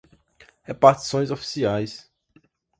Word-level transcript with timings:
repartições 0.63 1.29
oficiais 1.29 2.09